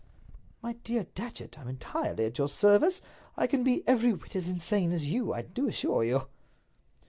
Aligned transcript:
"My 0.63 0.73
dear 0.73 1.03
Datchet, 1.13 1.59
I'm 1.59 1.67
entirely 1.67 2.25
at 2.25 2.39
your 2.39 2.47
service. 2.47 3.01
I 3.37 3.45
can 3.45 3.63
be 3.63 3.87
every 3.87 4.13
whit 4.13 4.35
as 4.35 4.47
insane 4.47 4.91
as 4.91 5.07
you, 5.07 5.31
I 5.31 5.43
do 5.43 5.67
assure 5.67 6.03
you." 6.03 6.25